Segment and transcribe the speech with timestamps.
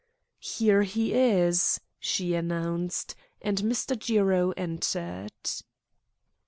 [0.39, 3.95] "Here he is," she announced; and Mr.
[3.95, 5.31] Jiro entered.